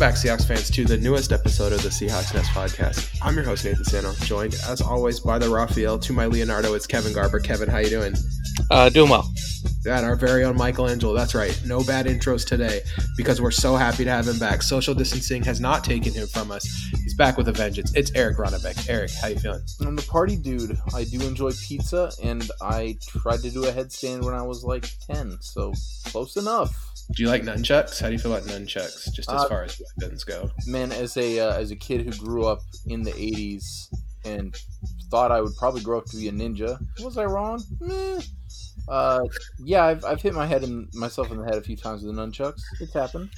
[0.00, 3.18] Welcome back, Seahawks fans, to the newest episode of the Seahawks Nest podcast.
[3.20, 5.98] I'm your host Nathan Sano, joined as always by the Raphael.
[5.98, 7.38] To my Leonardo, it's Kevin Garber.
[7.38, 8.14] Kevin, how you doing?
[8.70, 9.30] Uh, doing well.
[9.84, 11.14] And our very own Michelangelo.
[11.14, 11.60] That's right.
[11.66, 12.80] No bad intros today
[13.18, 14.62] because we're so happy to have him back.
[14.62, 16.64] Social distancing has not taken him from us.
[17.02, 17.92] He's back with a vengeance.
[17.94, 18.88] It's Eric Ronnebeck.
[18.88, 19.60] Eric, how you feeling?
[19.82, 20.78] I'm the party dude.
[20.94, 24.86] I do enjoy pizza, and I tried to do a headstand when I was like
[25.08, 25.74] 10, so
[26.06, 26.89] close enough.
[27.16, 28.00] Do you like nunchucks?
[28.00, 30.50] How do you feel about nunchucks, just as Uh, far as weapons go?
[30.66, 33.64] Man, as a uh, as a kid who grew up in the 80s
[34.24, 34.56] and
[35.10, 37.62] thought I would probably grow up to be a ninja, was I wrong?
[37.80, 38.20] Meh.
[38.88, 39.24] Uh,
[39.58, 42.14] yeah, I've, I've hit my head in myself in the head a few times with
[42.14, 42.60] the nunchucks.
[42.80, 43.30] It's happened.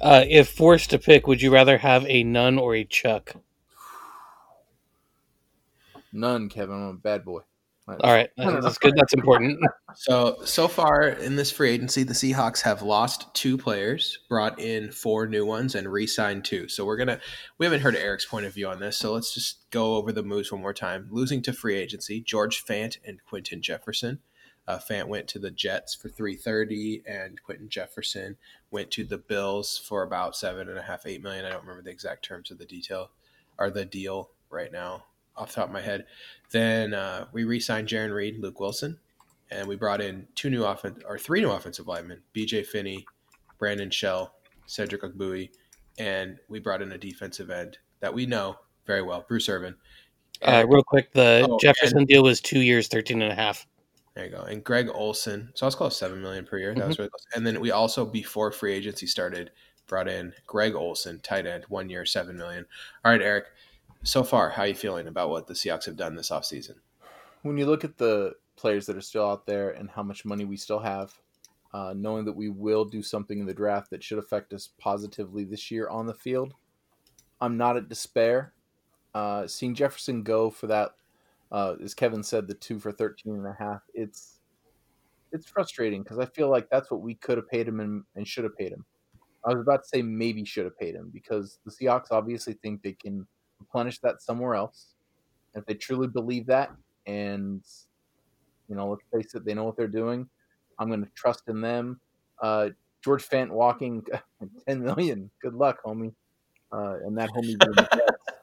[0.00, 3.34] Uh, if forced to pick, would you rather have a nun or a chuck?
[6.12, 6.76] None, Kevin.
[6.76, 7.40] I'm a bad boy.
[7.88, 8.94] All right, that's good.
[8.96, 9.60] That's important.
[9.94, 14.90] So so far in this free agency, the Seahawks have lost two players, brought in
[14.90, 16.66] four new ones, and re-signed two.
[16.66, 17.20] So we're gonna
[17.58, 20.24] we haven't heard Eric's point of view on this, so let's just go over the
[20.24, 21.06] moves one more time.
[21.12, 24.18] Losing to free agency, George Fant and Quinton Jefferson.
[24.66, 28.36] Uh, Fant went to the Jets for three thirty, and Quinton Jefferson
[28.68, 31.44] went to the Bills for about seven and a half, eight million.
[31.44, 33.10] I don't remember the exact terms of the detail
[33.58, 35.04] or the deal right now
[35.36, 36.06] off the top of my head.
[36.50, 38.98] Then uh, we re-signed Jarran Reed, Luke Wilson,
[39.50, 42.64] and we brought in two new offense or three new offensive linemen: B.J.
[42.64, 43.06] Finney,
[43.58, 44.34] Brandon Shell,
[44.66, 45.50] Cedric Ogbuehi,
[45.98, 49.74] and we brought in a defensive end that we know very well, Bruce Irvin.
[50.42, 53.66] Uh, real quick, the Oh, Jefferson deal was two years, 13 and a half.
[54.14, 54.42] There you go.
[54.42, 55.50] And Greg Olsen.
[55.54, 56.74] So I was close seven million per year.
[56.74, 57.26] That was really close.
[57.34, 59.50] And then we also, before free agency started,
[59.86, 62.64] brought in Greg Olsen, tight end, one year, seven million.
[63.04, 63.46] All right, Eric.
[64.06, 66.76] So far, how are you feeling about what the Seahawks have done this offseason?
[67.42, 70.44] when you look at the players that are still out there and how much money
[70.44, 71.12] we still have,
[71.74, 75.42] uh, knowing that we will do something in the draft that should affect us positively
[75.42, 76.54] this year on the field,
[77.40, 78.52] I'm not at despair.
[79.12, 80.92] Uh, seeing Jefferson go for that,
[81.50, 84.38] uh, as Kevin said, the two for 13 and a half, it's
[85.32, 88.26] it's frustrating because I feel like that's what we could have paid him and, and
[88.26, 88.84] should have paid him.
[89.44, 92.82] I was about to say maybe should have paid him because the Seahawks obviously think
[92.82, 93.26] they can
[93.60, 94.88] replenish that somewhere else.
[95.54, 96.70] If they truly believe that,
[97.06, 97.62] and
[98.68, 100.28] you know, let's face it, they know what they're doing.
[100.78, 102.00] I'm going to trust in them.
[102.42, 102.70] Uh,
[103.02, 104.04] George Fant walking
[104.68, 105.30] 10 million.
[105.40, 106.12] Good luck, homie.
[106.72, 107.42] Uh, and that homie.
[107.42, 108.38] being the Jets.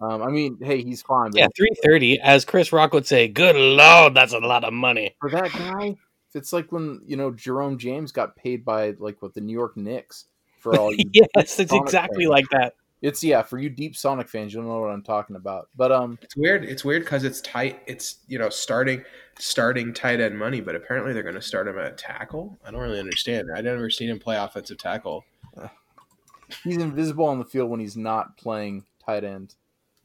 [0.00, 1.30] um, I mean, hey, he's fine.
[1.34, 2.20] Yeah, 330.
[2.20, 5.14] As Chris Rock would say, good lord, that's a lot of money.
[5.20, 5.96] for that guy,
[6.34, 9.76] it's like when you know Jerome James got paid by like what the New York
[9.76, 10.26] Knicks
[10.58, 10.92] for all.
[11.12, 12.30] Yes, it's exactly fans.
[12.30, 12.74] like that.
[13.02, 15.68] It's yeah, for you deep Sonic fans, you'll know what I'm talking about.
[15.76, 16.64] But um, It's weird.
[16.64, 17.82] It's weird because it's tight.
[17.86, 19.04] It's you know starting
[19.38, 22.58] starting tight end money, but apparently they're going to start him at tackle.
[22.64, 23.48] I don't really understand.
[23.54, 25.24] I've never seen him play offensive tackle.
[26.64, 29.56] he's invisible on the field when he's not playing tight end.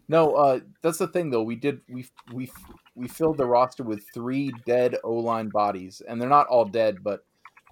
[0.09, 1.43] No, uh, that's the thing though.
[1.43, 2.49] We did we we
[2.95, 7.03] we filled the roster with three dead O line bodies, and they're not all dead,
[7.03, 7.25] but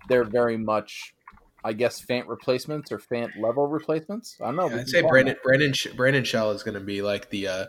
[0.08, 1.16] they're very much,
[1.66, 4.38] I guess, Fant replacements or Fant level replacements.
[4.40, 4.70] I don't know.
[4.70, 7.66] Yeah, I'd say Brandon Brandon Brandon Shell is going to be like the uh,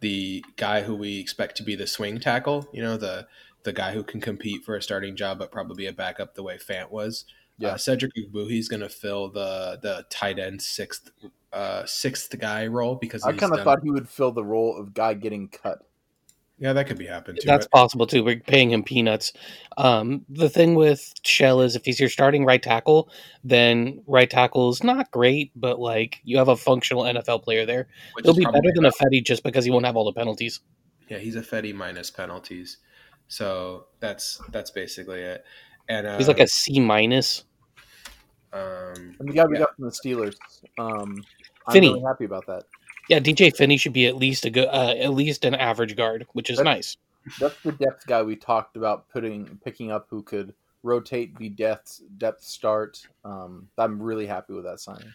[0.00, 2.68] the guy who we expect to be the swing tackle.
[2.72, 3.26] You know the
[3.62, 6.58] the guy who can compete for a starting job, but probably a backup the way
[6.58, 7.24] Fant was.
[7.58, 7.70] Yeah.
[7.70, 11.10] Uh, Cedric Ogbuehi's going to fill the the tight end sixth
[11.54, 13.24] uh, sixth guy role because.
[13.24, 15.86] I kind of thought he would fill the role of guy getting cut.
[16.62, 17.46] Yeah that could be happening too.
[17.46, 18.22] That's but- possible too.
[18.22, 19.32] We're paying him peanuts.
[19.76, 23.10] Um, the thing with Shell is if he's your starting right tackle,
[23.42, 27.88] then right tackle is not great, but like you have a functional NFL player there.
[28.14, 30.60] which He'll be better than Ifedi just because he won't have all the penalties.
[31.08, 32.78] Yeah, he's Ifedi minus penalties.
[33.26, 35.44] So that's that's basically it.
[35.88, 37.42] And uh, He's like a C minus.
[38.52, 39.60] um, And the guy we Yeah.
[39.64, 40.36] got from the Steelers,
[40.78, 41.16] um,
[41.66, 41.88] I'm Finney.
[41.88, 42.62] really happy about that.
[43.08, 43.50] Yeah, B.J.
[43.50, 46.58] Finney should be at least a good, uh, at least an average guard, which is
[46.58, 46.96] That's- nice.
[47.38, 50.52] That's the depth guy we talked about putting picking up who could
[50.82, 53.00] rotate, be depth depth start.
[53.24, 55.12] Um, I'm really happy with that signing.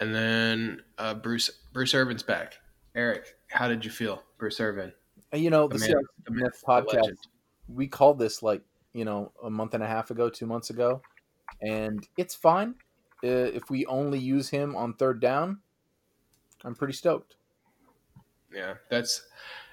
[0.00, 2.54] and then uh, Bruce Bruce Irvin's back.
[2.94, 4.92] Eric, how did you feel, Bruce Irvin?
[5.34, 7.16] You know, The the, man, the myth, Nest the podcast,
[7.68, 8.62] we called this like
[8.94, 11.02] you know a month and a half ago, two months ago,
[11.60, 12.74] and it's fine.
[13.22, 15.58] Uh, if we only use him on third down,
[16.64, 17.36] I'm pretty stoked.
[18.54, 19.22] Yeah, that's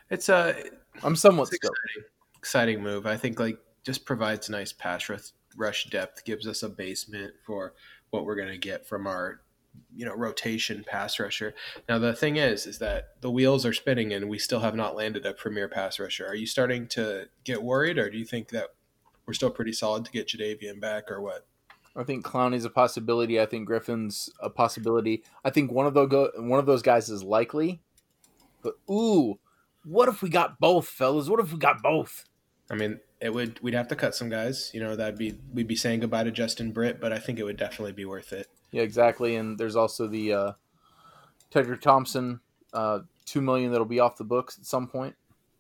[0.09, 0.55] it's a
[1.03, 3.05] I'm somewhat exciting, exciting move.
[3.05, 7.73] I think like just provides nice pass rush, rush depth, gives us a basement for
[8.09, 9.41] what we're gonna get from our
[9.95, 11.53] you know rotation pass rusher.
[11.87, 14.95] Now the thing is, is that the wheels are spinning and we still have not
[14.95, 16.25] landed a premier pass rusher.
[16.25, 18.69] Are you starting to get worried, or do you think that
[19.25, 21.45] we're still pretty solid to get Jadeveon back, or what?
[21.95, 23.39] I think Clowney's a possibility.
[23.39, 25.23] I think Griffen's a possibility.
[25.43, 27.81] I think one of those go, one of those guys is likely.
[28.61, 29.39] But ooh,
[29.83, 31.29] what if we got both, fellas?
[31.29, 32.25] What if we got both?
[32.69, 34.71] I mean, it would we'd have to cut some guys.
[34.73, 37.43] You know, that'd be we'd be saying goodbye to Justin Britt, but I think it
[37.43, 38.47] would definitely be worth it.
[38.71, 39.35] Yeah, exactly.
[39.35, 40.51] And there's also the uh,
[41.51, 42.39] Tedric Thompson,
[42.73, 45.15] uh, two million that'll be off the books at some point.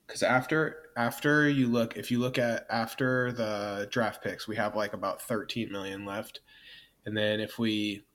[0.09, 4.75] Because after after you look, if you look at after the draft picks, we have
[4.75, 6.39] like about 13 million left,
[7.05, 8.05] and then if we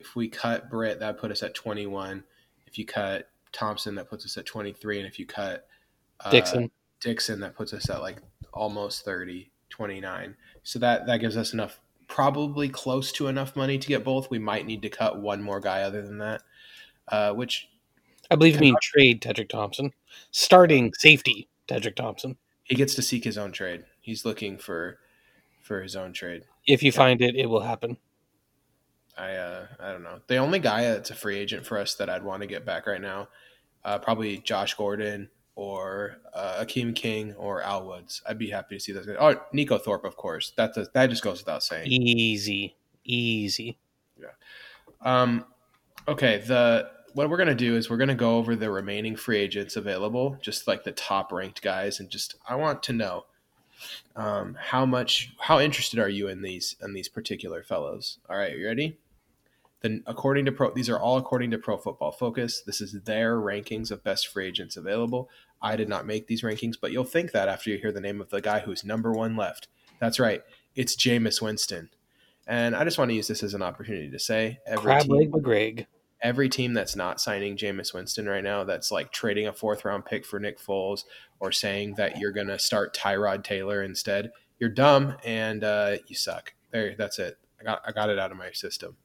[0.00, 2.24] if we cut Britt, that put us at 21.
[2.66, 5.68] If you cut Thompson, that puts us at 23, and if you cut
[6.24, 6.72] uh, Dixon.
[7.00, 8.20] Dixon, that puts us at like
[8.52, 10.34] almost 30, 29.
[10.64, 14.28] So that that gives us enough, probably close to enough money to get both.
[14.28, 16.42] We might need to cut one more guy other than that,
[17.06, 17.68] uh, which
[18.30, 19.92] I believe you mean trade Tedric Thompson.
[20.30, 22.36] Starting safety Tedric Thompson.
[22.64, 23.84] he gets to seek his own trade.
[24.00, 24.98] He's looking for
[25.62, 26.44] for his own trade.
[26.66, 27.96] If you find it, it will happen.
[29.16, 30.20] I uh, I don't know.
[30.26, 32.86] The only guy that's a free agent for us that I'd want to get back
[32.86, 33.28] right now,
[33.84, 38.22] uh, probably Josh Gordon or uh, Akeem King or Al Woods.
[38.28, 39.16] I'd be happy to see those guys.
[39.18, 40.52] Oh, Neiko Thorpe, of course.
[40.56, 41.88] That's a, that just goes without saying.
[41.90, 42.76] Easy.
[43.04, 43.76] Easy.
[44.20, 44.28] Yeah.
[45.02, 45.44] Um,
[46.06, 49.74] okay, the what we're gonna do is we're gonna go over the remaining free agents
[49.74, 53.26] available, just like the top ranked guys, and just I want to know
[54.14, 58.18] um, how much how interested are you in these in these particular fellows?
[58.30, 59.00] All right, you ready?
[59.80, 62.62] Then according to pro, these are all according to Pro Football Focus.
[62.64, 65.28] This is their rankings of best free agents available.
[65.60, 68.20] I did not make these rankings, but you'll think that after you hear the name
[68.20, 69.66] of the guy who's number one left.
[69.98, 70.44] That's right,
[70.76, 71.90] it's Jameis Winston.
[72.46, 75.16] And I just want to use this as an opportunity to say every Crab team,
[75.16, 75.86] leg McGreg.
[76.20, 80.04] Every team that's not signing Jameis Winston right now, that's like trading a fourth round
[80.04, 81.04] pick for Nick Foles
[81.40, 86.16] or saying that you're going to start Tyrod Taylor instead, you're dumb and uh, you
[86.16, 86.54] suck.
[86.70, 87.36] There, that's it.
[87.60, 88.96] I got I got it out of my system.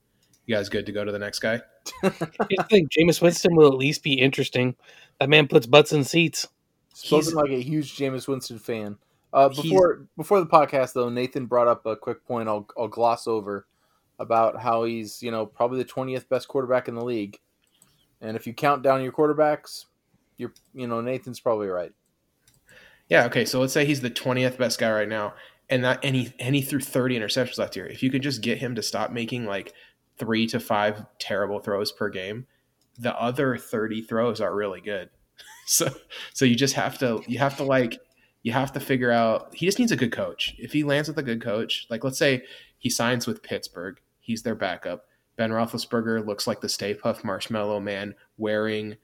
[0.46, 1.60] You guys good to go to the next guy?
[2.02, 4.76] Here's the thing, Jameis Winston will at least be interesting.
[5.20, 6.48] That man puts butts in seats.
[6.94, 8.98] Spoken He's- like a huge Jameis Winston fan.
[9.32, 12.48] Uh, before before the podcast though, Nathan brought up a quick point.
[12.48, 13.66] I'll I'll gloss over
[14.18, 17.38] about how he's you know probably the twentieth best quarterback in the league,
[18.20, 19.86] and if you count down your quarterbacks,
[20.36, 21.92] you're you know Nathan's probably right.
[23.08, 23.26] Yeah.
[23.26, 23.44] Okay.
[23.44, 25.34] So let's say he's the twentieth best guy right now,
[25.68, 26.14] and that and
[26.54, 27.86] he threw thirty interceptions last year.
[27.86, 29.72] If you could just get him to stop making like
[30.18, 32.46] three to five terrible throws per game,
[32.98, 35.10] the other thirty throws are really good.
[35.66, 35.88] so
[36.32, 37.98] so you just have to you have to like
[38.42, 40.54] you have to figure out he just needs a good coach.
[40.58, 42.44] If he lands with a good coach, like let's say
[42.78, 45.04] he signs with Pittsburgh, he's their backup.
[45.36, 48.96] Ben Roethlisberger looks like the Stay Puft Marshmallow Man wearing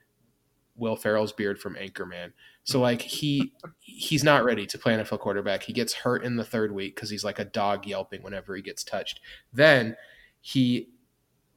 [0.76, 2.32] Will Ferrell's beard from Anchorman.
[2.64, 5.62] So like he he's not ready to play NFL quarterback.
[5.62, 8.62] He gets hurt in the third week because he's like a dog yelping whenever he
[8.62, 9.20] gets touched.
[9.52, 9.96] Then
[10.40, 10.88] he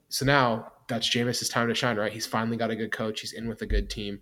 [0.09, 2.11] so now that's Jameis's time to shine, right?
[2.11, 3.21] He's finally got a good coach.
[3.21, 4.19] He's in with a good team.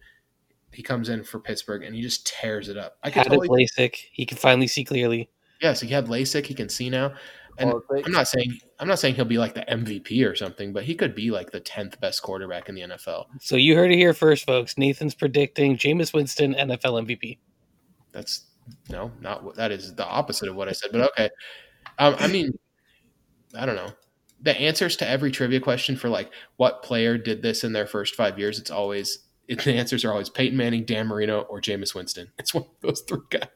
[0.71, 2.97] He comes in for Pittsburgh and he just tears it up.
[3.03, 3.95] I could Had totally LASIK.
[4.11, 5.29] He can finally see clearly.
[5.61, 5.73] yeah.
[5.73, 6.45] So he had LASIK.
[6.45, 7.13] He can see now.
[7.61, 10.35] And Well, they- I'm not saying I'm not saying he'll be like the MVP or
[10.35, 13.27] something, but he could be like the tenth best quarterback in the NFL.
[13.39, 14.77] So you heard it here first, folks.
[14.77, 17.37] Nathan's predicting Jameis Winston NFL MVP.
[18.11, 18.47] That's
[18.89, 20.91] no, not that is the opposite of what I said.
[20.91, 21.29] But okay,
[21.99, 22.51] um, I mean,
[23.55, 23.91] I don't know.
[24.41, 28.15] The answers to every trivia question for like what player did this in their first
[28.15, 31.93] five years, it's always it, the answers are always Peyton Manning, Dan Marino, or Jameis
[31.93, 32.31] Winston.
[32.39, 33.47] It's one of those three guys.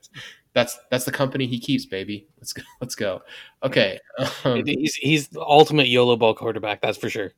[0.56, 2.28] That's that's the company he keeps, baby.
[2.38, 2.64] Let's go.
[2.82, 3.22] Let's go.
[3.62, 4.00] Okay,
[4.44, 7.34] um, He's he's the ultimate YOLO ball quarterback, that's for sure.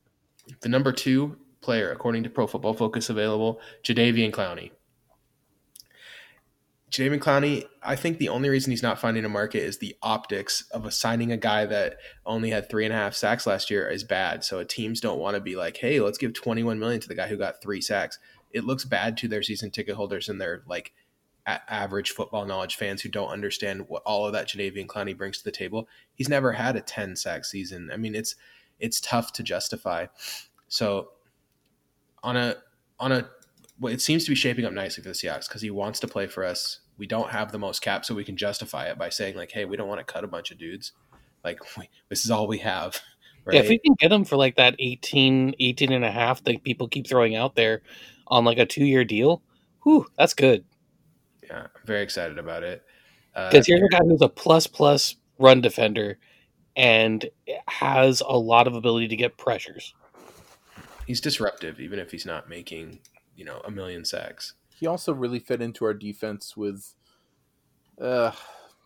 [0.62, 4.70] the number two player, according to Pro Football Focus, available, Jadeveon Clowney.
[6.90, 10.62] Jadeveon Clowney, I think the only reason he's not finding a market is the optics
[10.70, 14.04] of assigning a guy that only had three and a half sacks last year is
[14.04, 14.42] bad.
[14.42, 17.28] So teams don't want to be like, hey, let's give 21 million to the guy
[17.28, 18.18] who got three sacks.
[18.52, 20.94] It looks bad to their season ticket holders and their like
[21.48, 25.44] average football knowledge fans who don't understand what all of that Jadeveon Clowney brings to
[25.44, 25.88] the table.
[26.14, 27.90] He's never had a 10 sack season.
[27.92, 28.34] I mean, it's
[28.78, 30.06] it's tough to justify.
[30.68, 31.10] So
[32.22, 32.56] on a
[33.00, 33.28] on a
[33.80, 36.08] well, it seems to be shaping up nicely for the Seahawks because he wants to
[36.08, 36.80] play for us.
[36.96, 39.64] We don't have the most cap, so we can justify it by saying like, "Hey,
[39.64, 40.92] we don't want to cut a bunch of dudes.
[41.44, 43.00] Like, we, this is all we have." Right?
[43.54, 46.62] Yeah, if we can get him for like that 18, 18 and a half that
[46.64, 47.80] people keep throwing out there
[48.26, 49.42] on like a two year deal,
[49.84, 50.64] whew, that's good.
[51.48, 52.82] Yeah, I'm very excited about it.
[53.34, 56.18] Uh, Because here's a guy who's a plus plus run defender
[56.76, 57.28] and
[57.68, 59.94] has a lot of ability to get pressures.
[61.06, 63.00] he's disruptive, even if he's not making
[63.36, 64.54] you know a million sacks.
[64.74, 66.94] He also really fit into our defense with,
[68.00, 68.32] uh,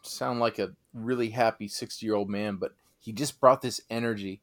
[0.03, 4.41] sound like a really happy sixty year old man, but he just brought this energy.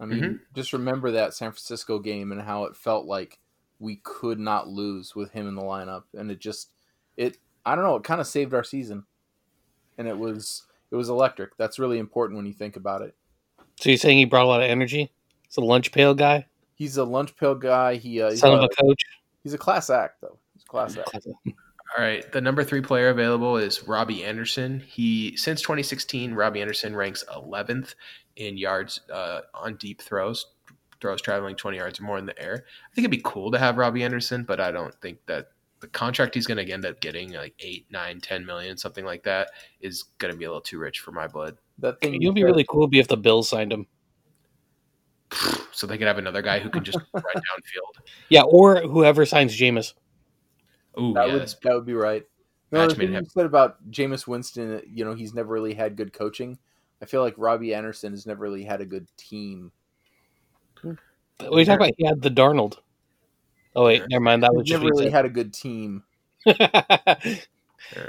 [0.00, 0.40] I mean, Mhm.
[0.54, 3.38] just remember that San Francisco game and how it felt like
[3.78, 6.72] we could not lose with him in the lineup, and it just
[7.16, 9.04] it I don't know, it kind of saved our season,
[9.98, 11.56] and it was it was electric.
[11.56, 13.14] That's really important when you think about it.
[13.80, 15.12] So you're saying he brought a lot of energy?
[15.46, 16.46] He's a lunch pail guy,
[16.80, 17.96] He's a lunch pail guy.
[17.96, 19.02] He uh, he's, son a, of a coach.
[19.42, 20.38] he's a class act though.
[20.54, 21.26] He's a class act.
[21.26, 24.80] All right, the number three player available is Robbie Anderson.
[24.80, 27.96] He since 2016, Robbie Anderson ranks 11th
[28.36, 30.46] in yards uh, on deep throws,
[31.02, 32.64] throws traveling 20 yards or more in the air.
[32.90, 35.48] I think it'd be cool to have Robbie Anderson, but I don't think that
[35.80, 39.22] the contract he's going to end up getting, like eight, nine, ten million, something like
[39.24, 41.56] that, is going to be a little too rich for my blood.
[41.78, 43.86] That thing It would be really cool be if the Bills signed him.
[45.72, 48.04] So they could have another guy who can just run downfield.
[48.28, 49.94] Yeah, or whoever signs Jameis.
[51.00, 52.24] Ooh, That yeah, would that would be right.
[52.70, 55.72] No, Match the thing you said about Jameis Winston, uh, you know, he's never really
[55.72, 56.58] had good coaching.
[57.00, 59.72] I feel like Robbie Anderson has never really had a good team.
[60.82, 62.78] We talk about he had the Darnold.
[63.76, 64.42] Oh wait, never mind.
[64.42, 66.02] That was He's just never really he had a good team.
[66.46, 66.56] said.
[66.58, 67.16] yeah.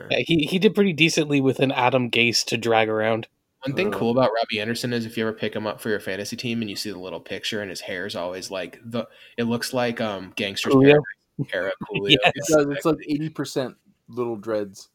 [0.10, 3.27] Yeah, he he did pretty decently with an Adam Gase to drag around.
[3.65, 3.98] One thing Uh.
[3.98, 6.62] cool about Robbie Anderson is if you ever pick him up for your fantasy team
[6.62, 9.06] and you see the little picture and his hair is always like the
[9.38, 11.00] it looks like um gangster's Coolio?
[11.39, 12.10] Paradise era Coolio.
[12.25, 12.32] Yes.
[12.36, 12.68] It does.
[12.77, 13.75] It's like eighty percent
[14.08, 14.89] little dreads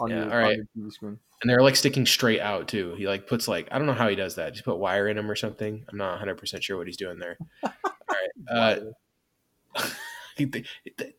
[0.00, 0.58] on, Yeah, your, all right.
[0.58, 1.18] on your TV screen.
[1.42, 2.94] and they're like sticking straight out too.
[2.96, 4.52] He like puts like I don't know how he does that.
[4.54, 5.84] Just put wire in him or something.
[5.88, 7.36] I'm not 100 percent sure what he's doing there.
[7.62, 7.72] All
[8.10, 8.76] right, uh,
[10.36, 10.64] he, the,
[10.96, 11.12] the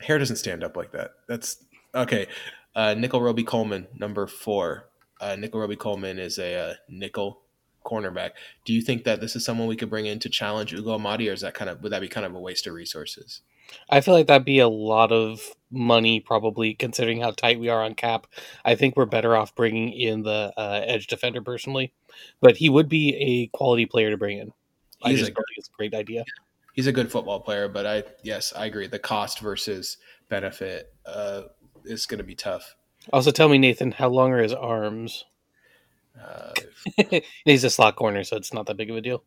[0.00, 1.12] hair doesn't stand up like that.
[1.28, 1.64] That's
[1.94, 2.26] okay.
[2.74, 4.88] Uh, Nickell Robey-Coleman, number four.
[5.20, 7.42] Uh, Nickell Robey-Coleman is a uh, nickel
[7.84, 8.30] cornerback.
[8.64, 11.28] Do you think that this is someone we could bring in to challenge Ugo Amadi,
[11.28, 13.42] or is that kind of would that be kind of a waste of resources?
[13.88, 17.82] I feel like that'd be a lot of money, probably considering how tight we are
[17.82, 18.26] on cap.
[18.64, 21.92] I think we're better off bringing in the uh, edge defender personally,
[22.40, 24.52] but he would be a quality player to bring in.
[25.02, 26.24] I just a think it's a great idea.
[26.80, 28.86] He's a good football player, but I yes, I agree.
[28.86, 29.98] The cost versus
[30.30, 31.42] benefit uh,
[31.84, 32.74] is going to be tough.
[33.12, 35.26] Also, tell me, Nathan, how long are his arms?
[36.18, 36.52] Uh,
[37.44, 39.22] He's a slot corner, so it's not that big of a deal.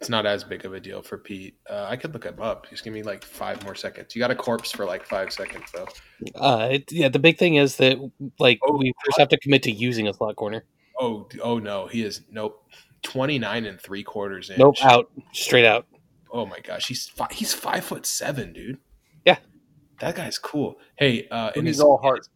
[0.00, 1.56] it's not as big of a deal for Pete.
[1.68, 2.68] Uh, I could look him up.
[2.70, 4.14] Just give me like five more seconds.
[4.14, 5.88] You got a corpse for like five seconds though.
[6.36, 7.98] Uh, it, yeah, the big thing is that
[8.38, 10.64] like Oh, we first have to commit to using a slot corner.
[11.00, 12.64] Oh, oh no, he is nope.
[13.02, 14.58] Twenty nine and three quarters inch.
[14.60, 15.86] Nope, out straight out.
[16.32, 18.78] Oh my gosh, he's fi- he's five foot seven, dude.
[19.24, 19.36] Yeah.
[20.00, 20.78] that guy's cool.
[20.96, 22.26] Hey, uh, in He's his all heart.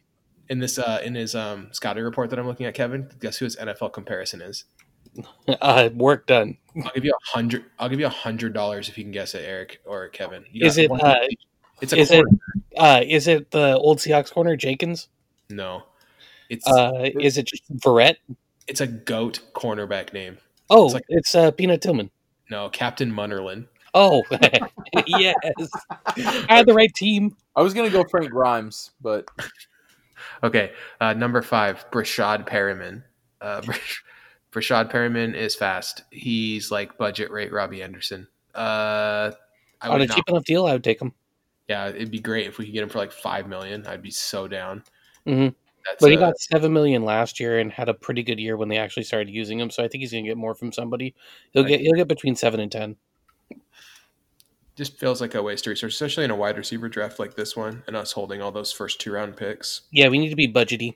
[0.49, 3.45] in this uh, in his um, scouting report that I'm looking at, Kevin, guess who
[3.45, 4.65] his NFL comparison is?
[5.47, 6.57] Uh, work done.
[6.83, 7.65] I'll give you a hundred.
[7.79, 10.45] I'll give you a hundred dollars if you can guess it, Eric or Kevin.
[10.51, 11.15] You Is it, uh,
[11.81, 12.25] it's a is it-
[12.77, 15.07] Uh, is it the old Seahawks corner, Jenkins?
[15.49, 15.83] No,
[16.49, 18.17] it's Uh, is it just Verrett?
[18.67, 20.37] it's a goat cornerback name.
[20.69, 22.11] Oh, It's it's, uh, Peanut Tillman.
[22.51, 23.65] No, Captain Munnerlyn.
[23.99, 24.23] Oh,
[25.07, 25.33] yes.
[26.15, 27.35] I had the right team.
[27.55, 29.27] I was gonna go Frank Grimes, but
[30.43, 33.03] Okay, uh, number five, Breshad Perriman.
[33.41, 33.61] Uh,
[34.51, 36.03] Breshad Perriman is fast.
[36.11, 38.27] He's like budget rate Robbie Anderson.
[38.53, 39.31] Uh,
[39.81, 41.13] I On a would not, cheap enough deal, I would take him.
[41.67, 43.85] yeah, it'd be great if we could get him for like five million.
[43.87, 44.83] I'd be so down.
[45.25, 45.55] Mhm.
[45.85, 48.67] That's But he got seven million last year and had a pretty good year when
[48.69, 49.69] they actually started using him.
[49.69, 51.15] So I think he's going to get more from somebody.
[51.53, 51.69] He'll Right.
[51.69, 52.95] get he'll get between seven and ten.
[54.77, 57.55] Just feels like a waste of resources, especially in a wide receiver draft like this
[57.55, 59.81] one, and us holding all those first two round picks.
[59.91, 60.95] Yeah, we need to be budgety.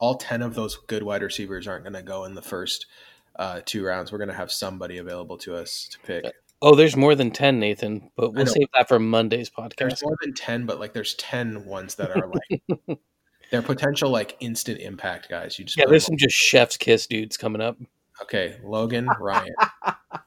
[0.00, 2.86] All ten of those good wide receivers aren't going to go in the first
[3.36, 4.10] uh, two rounds.
[4.10, 6.24] We're going to have somebody available to us to pick.
[6.60, 8.10] Oh, there's more than ten, Nathan.
[8.16, 9.76] But we'll save that for Monday's podcast.
[9.76, 12.98] There's more than ten, but like there's ten ones that are like
[13.50, 15.58] they're potential like instant impact guys.
[15.58, 17.76] You just Yeah, there's some just chef's kiss dudes coming up.
[18.22, 18.56] okay.
[18.64, 19.54] Logan Ryan.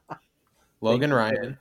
[0.81, 1.57] Logan Ryan.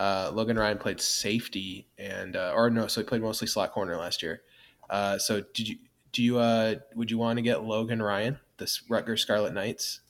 [0.00, 3.98] Uh, Logan Ryan played safety and uh, or no, so he played mostly slot corner
[3.98, 4.40] last year.
[4.88, 5.76] Uh, so did you
[6.12, 10.00] do you uh would you want to get Logan Ryan, this Rutgers Scarlet Knights?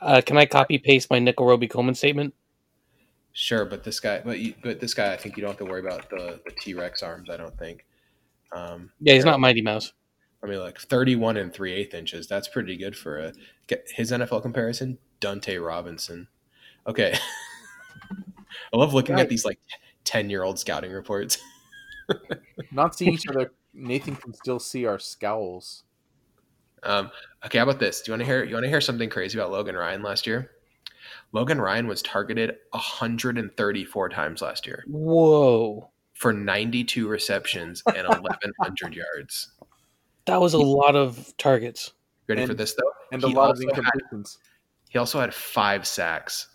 [0.00, 2.34] Uh, can I copy paste my Nickell Robey-Coleman statement?
[3.32, 5.64] Sure, but this guy, but you, but this guy, I think you don't have to
[5.64, 7.30] worry about the the T Rex arms.
[7.30, 7.86] I don't think.
[8.52, 9.94] Um, Yeah, he's not Mighty Mouse.
[10.42, 12.26] I mean, like 31 and 3 eighth inches.
[12.26, 13.32] That's pretty good for a
[13.94, 14.98] his NFL comparison.
[15.20, 16.28] Dante Robinson.
[16.86, 17.16] Okay.
[18.72, 19.22] I love looking Right.
[19.22, 19.58] at these like
[20.04, 21.38] 10 year old scouting reports.
[22.72, 23.52] not seeing each other.
[23.74, 25.84] Nathan can still see our scowls.
[26.82, 27.10] Um,
[27.44, 28.00] okay, how about this?
[28.02, 28.44] Do you want to hear?
[28.44, 30.50] You want to hear something crazy about Logan Ryan last year?
[31.32, 39.52] Logan Ryan was targeted 134 times last year Whoa, for 92 receptions and 1,100 yards.
[40.26, 41.92] that was a lot of targets.
[42.28, 42.92] Ready And- for this though?
[43.12, 44.24] And a He lot of also had-
[44.90, 46.48] He also had five sacks.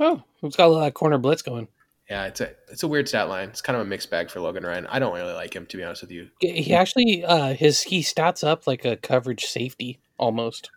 [0.00, 1.68] Oh, it's got a lot of corner blitz going.
[2.08, 3.48] Yeah, it's a it's a weird stat line.
[3.48, 4.86] It's kind of a mixed bag for Logan Ryan.
[4.86, 6.28] I don't really like him to be honest with you.
[6.40, 10.70] He actually uh his he stats up like a coverage safety almost.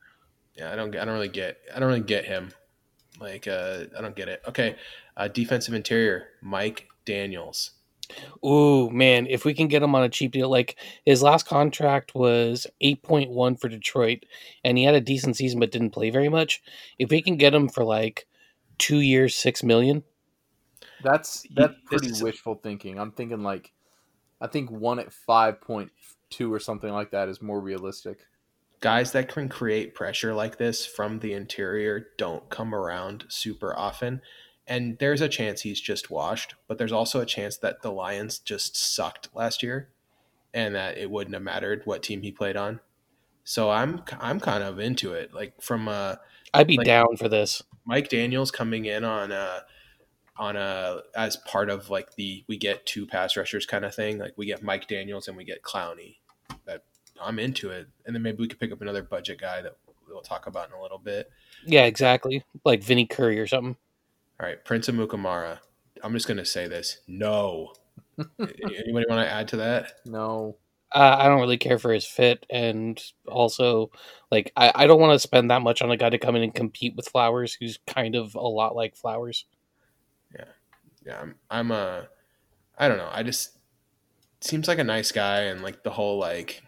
[0.55, 2.51] Yeah, I don't I don't really get I don't really get him.
[3.19, 4.41] Like uh I don't get it.
[4.47, 4.75] Okay,
[5.17, 7.71] uh, defensive interior Mike Daniels.
[8.45, 12.15] Ooh, man, if we can get him on a cheap deal, like his last contract
[12.15, 14.25] was 8.1 for Detroit
[14.63, 16.61] and he had a decent season but didn't play very much.
[16.97, 18.25] If we can get him for like
[18.77, 20.03] 2 years, 6 million,
[21.03, 22.99] That's that's pretty is- wishful thinking.
[22.99, 23.71] I'm thinking like,
[24.41, 25.91] I think one at five point
[26.29, 28.19] two or something like that is more realistic.
[28.79, 34.21] Guys that can create pressure like this from the interior don't come around super often.
[34.67, 38.37] And there's a chance he's just washed, but there's also a chance that the Lions
[38.39, 39.89] just sucked last year
[40.53, 42.79] and that it wouldn't have mattered what team he played on.
[43.45, 45.33] So I'm I'm kind of into it.
[45.33, 46.15] Like from uh
[46.53, 47.63] I'd be Like- down for this.
[47.87, 49.63] Mike Daniels coming in on a
[50.35, 54.19] on a as part of like the we get two pass rushers kind of thing.
[54.19, 56.17] Like we get Mike Daniels and we get Clowney.
[56.65, 56.83] That
[57.19, 57.87] I'm into it.
[58.05, 59.77] And then maybe we could pick up another budget guy that
[60.07, 61.31] we'll talk about in a little bit.
[61.65, 62.43] Yeah, exactly.
[62.65, 63.77] Like Vinny Curry or something.
[64.39, 65.59] All right, Prince Amukamara.
[66.03, 66.99] I'm just gonna say this.
[67.07, 67.73] No.
[68.39, 69.93] Anybody want to add to that?
[70.05, 70.57] No,
[70.93, 73.91] Uh, I don't really care for his fit, and also,
[74.31, 76.43] like, I, I don't want to spend that much on a guy to come in
[76.43, 79.45] and compete with Flowers, who's kind of a lot like Flowers.
[80.33, 80.45] Yeah,
[81.05, 82.01] yeah, I'm I'm uh
[82.77, 83.09] I don't know.
[83.11, 83.57] I just
[84.41, 86.61] seems like a nice guy and like the whole like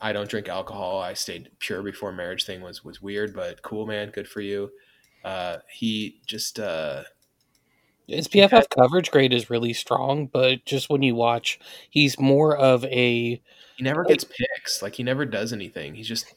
[0.00, 1.00] I don't drink alcohol.
[1.00, 4.70] I stayed pure before marriage thing was was weird, but cool man, good for you.
[5.24, 7.04] Uh he just uh
[8.06, 12.84] His PFF coverage grade is really strong, but just when you watch, he's more of
[12.84, 13.40] a.
[13.76, 14.82] he never gets picks.
[14.82, 15.94] Like he never does anything.
[15.94, 16.32] He's just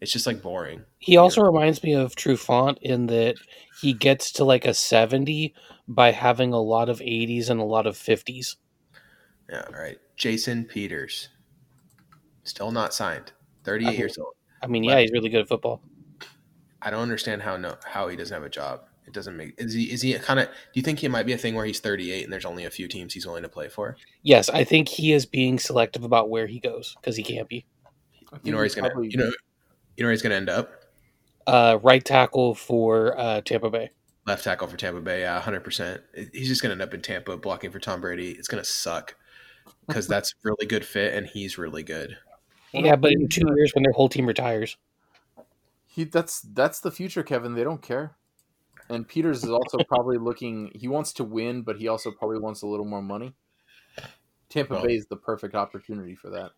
[0.00, 0.82] it's just like boring.
[0.98, 3.36] He also reminds me of Trufant in that
[3.80, 5.54] he gets to like a 70
[5.86, 8.56] by having a lot of 80s and a lot of 50s.
[9.50, 9.98] Yeah, all right.
[10.16, 11.28] Jason Peters.
[12.44, 13.32] Still not signed.
[13.64, 13.98] 38 Okay.
[13.98, 14.34] years old.
[14.62, 15.82] I mean, yeah, he's really good at football.
[16.82, 18.82] I don't understand how no how he doesn't have a job.
[19.10, 21.32] It doesn't make is he is he kind of do you think it might be
[21.32, 23.68] a thing where he's 38 and there's only a few teams he's willing to play
[23.68, 23.96] for?
[24.22, 27.66] Yes, I think he is being selective about where he goes because he can't be.
[28.44, 29.32] You know where he's gonna you know
[29.96, 30.70] you know where he's gonna end up?
[31.46, 33.90] Uh, right tackle for uh, Tampa Bay.
[34.26, 36.00] Left tackle for Tampa Bay, yeah, 100%.
[36.32, 38.30] He's just gonna end up in Tampa blocking for Tom Brady.
[38.30, 39.16] It's gonna suck
[39.88, 42.16] because that's really good fit and he's really good.
[42.72, 44.76] Yeah, but in two years when their whole team retires.
[45.86, 47.54] He that's that's the future, Kevin.
[47.54, 48.14] They don't care.
[48.90, 50.72] And Peters is also probably looking.
[50.74, 53.34] He wants to win, but he also probably wants a little more money.
[54.50, 56.50] Tampa Well- Bay is the perfect opportunity for that.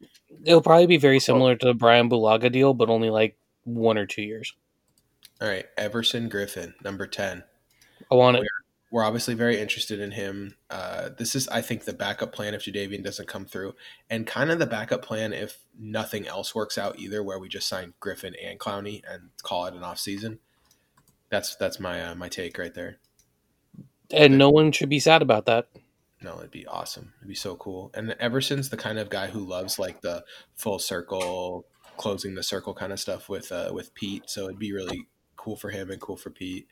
[0.45, 4.07] It'll probably be very similar to the Brian Bulaga deal, but only like one or
[4.07, 4.55] two years.
[5.40, 7.45] All right, Everson Griffen, number 10.
[8.11, 8.45] I want it.
[8.90, 10.55] we're obviously very interested in him.
[10.71, 13.75] Uh, this is, I think, the backup plan if Jadeveon doesn't come through,
[14.11, 17.68] and kind of the backup plan if nothing else works out either, where we just
[17.68, 20.40] sign Griffin and Clowney and call it an off season.
[21.33, 22.99] That's that's my uh, my take right there.
[24.11, 25.66] And no one should be sad about that.
[26.21, 27.14] No, it'd be awesome.
[27.21, 27.90] It'd be so cool.
[27.95, 31.64] And Everson's the kind of guy who loves like the full circle,
[31.97, 34.29] closing the circle kind of stuff with uh, with Pete.
[34.29, 36.68] So it'd be really cool for him and cool for Pete.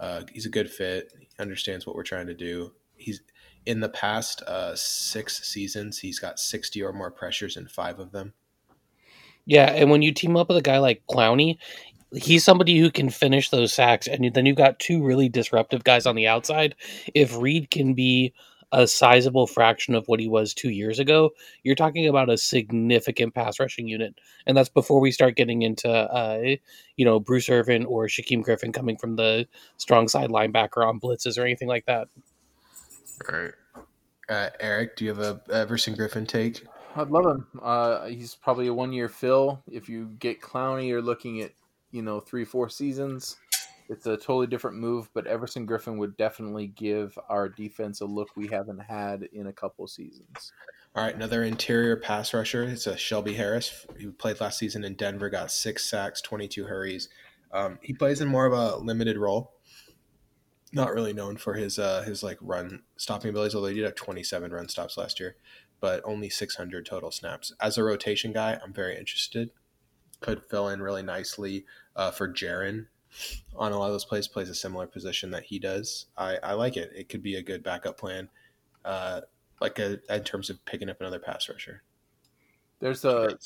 [0.00, 1.12] Uh, he's a good fit.
[1.18, 2.72] He understands what we're trying to do.
[2.96, 3.20] He's
[3.66, 8.12] in the past uh, six seasons, he's got sixty or more pressures in five of
[8.12, 8.32] them.
[9.44, 11.58] Yeah, and when you team up with a guy like Clowney,
[12.14, 16.06] he's somebody who can finish those sacks, and then you've got two really disruptive guys
[16.06, 16.74] on the outside.
[17.14, 18.32] If Reed can be
[18.72, 21.30] a sizable fraction of what he was two years ago,
[21.64, 24.14] you're talking about a significant pass rushing unit,
[24.46, 26.56] and that's before we start getting into, uh,
[26.96, 29.46] you know, Bruce Irvin or Shaquem Griffin coming from the
[29.76, 32.08] strong side linebacker on blitzes or anything like that.
[33.30, 33.52] All right.
[34.28, 36.64] Uh, Eric, do you have a Everson Griffen take?
[36.94, 37.46] I'd love him.
[37.60, 39.62] Uh, he's probably a one year fill.
[39.70, 41.52] If you get Clowney, you're looking at
[41.90, 43.36] you know three four seasons.
[43.88, 48.28] It's a totally different move, but Everson Griffen would definitely give our defense a look
[48.36, 50.52] we haven't had in a couple seasons.
[50.94, 52.62] All right, another interior pass rusher.
[52.62, 53.86] It's a Shelby Harris.
[54.00, 57.08] who played last season in Denver, got six sacks, 22 hurries.
[57.52, 59.54] Um, he plays in more of a limited role.
[60.72, 63.96] Not really known for his uh, his like run stopping abilities, although he did have
[63.96, 65.34] 27 run stops last year,
[65.80, 67.52] but only 600 total snaps.
[67.60, 69.50] As a rotation guy, I'm very interested.
[70.20, 72.86] Could fill in really nicely uh, for Jarran
[73.56, 74.28] on a lot of those plays.
[74.28, 76.06] Plays a similar position that he does.
[76.16, 76.92] I, I like it.
[76.94, 78.28] It could be a good backup plan.
[78.84, 79.22] Uh,
[79.60, 81.82] like a, in terms of picking up another pass rusher.
[82.80, 83.38] There's a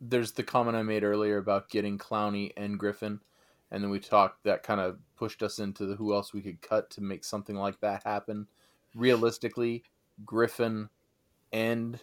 [0.00, 3.20] there's the comment I made earlier about getting Clowney and Griffen.
[3.70, 6.60] and then we talked that kind of pushed us into the who else we could
[6.60, 8.46] cut to make something like that happen.
[8.94, 9.84] Realistically,
[10.24, 10.88] Griffen
[11.52, 11.98] and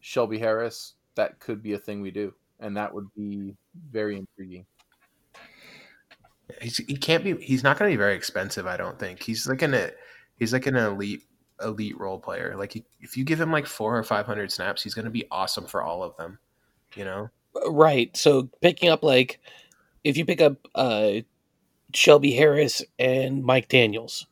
[0.00, 3.54] Shelby Harris, that could be a thing we do, and that would be
[3.90, 4.66] very intriguing.
[6.60, 7.34] He's, he can't be.
[7.36, 8.66] He's not going to be very expensive.
[8.66, 9.90] I don't think he's like an
[10.38, 11.22] he's like an elite
[11.62, 12.54] elite role player.
[12.56, 15.10] Like he, if you give him like four or five hundred snaps, he's going to
[15.10, 16.38] be awesome for all of them.
[16.94, 17.30] You know,
[17.66, 18.16] Right.
[18.16, 19.40] So picking up like
[20.02, 21.20] if you pick up uh
[21.94, 24.26] Shelby Harris and Mike Daniels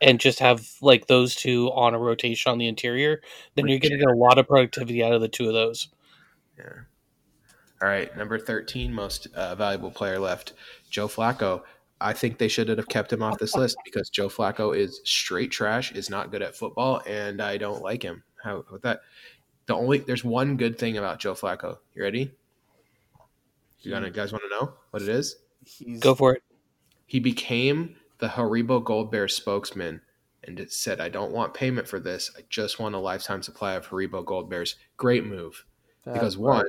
[0.00, 3.20] and just have like those two on a rotation on the interior,
[3.54, 5.88] then you're going to get a lot of productivity out of the two of those.
[6.58, 6.82] Yeah.
[7.82, 10.54] All right, number thirteen, most uh, valuable player left,
[10.90, 11.62] Joe Flacco.
[12.00, 15.50] I think they should have kept him off this list because Joe Flacco is straight
[15.50, 18.22] trash, is not good at football, and I don't like him.
[18.42, 19.00] How with that?
[19.66, 21.78] The only there's one good thing about Joe Flacco.
[21.94, 22.32] You ready?
[23.80, 25.36] You gonna guys want to know what it is?
[25.64, 26.42] He's Go for it.
[27.06, 30.00] He became the Haribo Gold Bear spokesman
[30.46, 32.30] and it said, I don't want payment for this.
[32.36, 34.76] I just want a lifetime supply of Haribo Gold Bears.
[34.96, 35.64] Great move.
[36.04, 36.56] that's because right.
[36.56, 36.66] one,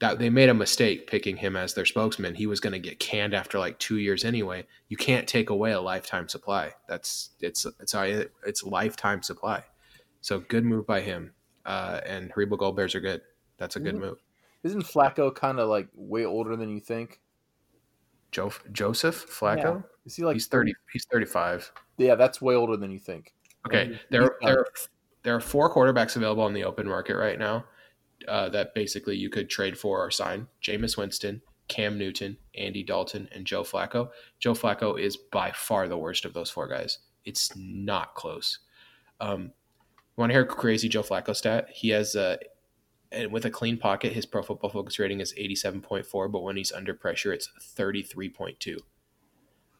[0.00, 2.34] that they made a mistake picking him as their spokesman.
[2.34, 4.66] He was going to get canned after like two years anyway.
[4.88, 6.72] You can't take away a lifetime supply.
[6.88, 7.94] That's it's it's
[8.46, 9.62] it's lifetime supply.
[10.22, 11.32] So good move by him.
[11.66, 13.20] Uh, and Haribo Gold Bears are good.
[13.58, 14.00] That's a good Mhm.
[14.00, 14.18] move.
[14.62, 17.20] Isn't Flacco kind of like way older than you think?
[18.30, 19.84] Joe Joseph Flacco.
[20.06, 20.74] Is he like he's thirty.
[20.92, 21.70] He's thirty five.
[21.98, 23.34] Yeah, that's way older than you think.
[23.66, 24.64] Okay, there there
[25.24, 27.66] there are four quarterbacks available on the open market right now
[28.28, 33.28] uh, that basically you could trade for or sign: Jameis Winston, Cam Newton, Andy Dalton,
[33.32, 34.10] and Joe Flacco.
[34.38, 36.98] Joe Flacco is by far the worst of those four guys.
[37.24, 38.58] It's not close.
[39.20, 39.52] Um,
[40.16, 41.68] Want to hear a crazy Joe Flacco stat?
[41.72, 42.36] He has uh,
[43.12, 46.28] and with a clean pocket, his Pro Football Focus rating is eighty seven point four,
[46.28, 48.78] but when he's under pressure, it's thirty three point two.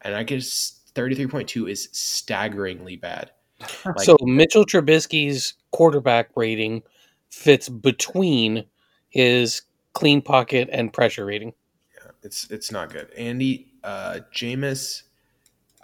[0.02, 3.32] And I guess thirty three point two is staggeringly bad.
[3.84, 6.82] Like- so Mitchell Trubisky's quarterback rating
[7.30, 8.64] fits between
[9.08, 9.62] his
[9.92, 11.52] clean pocket and pressure rating.
[11.96, 13.10] Yeah, it's it's not good.
[13.16, 15.02] Andy, uh, Jameis.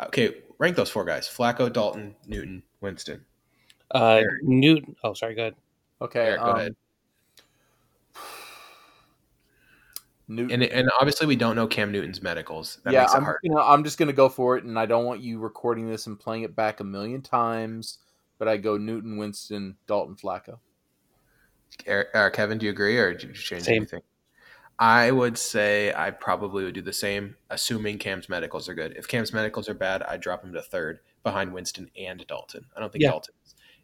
[0.04, 3.24] Okay, rank those four guys: Flacco, Dalton, Newton, Winston.
[3.94, 4.42] Uh, Eric.
[4.42, 4.96] Newton.
[5.02, 5.34] Oh, sorry.
[5.34, 5.54] Go ahead.
[6.02, 6.76] Okay, Eric, go um, ahead.
[10.28, 10.62] Newton.
[10.62, 12.78] And and obviously we don't know Cam Newton's medicals.
[12.82, 13.38] That yeah, makes it I'm, hard.
[13.42, 16.06] You know, I'm just gonna go for it, and I don't want you recording this
[16.06, 17.98] and playing it back a million times.
[18.38, 20.58] But I go Newton, Winston, Dalton, Flacco.
[21.86, 23.76] Eric, uh, Kevin, do you agree, or did you change Same.
[23.76, 24.00] anything?
[24.78, 28.94] I would say I probably would do the same, assuming Cam's medicals are good.
[28.96, 32.66] If Cam's medicals are bad, I'd drop him to third behind Winston and Dalton.
[32.76, 33.10] I don't think Yeah.
[33.12, 33.34] Dalton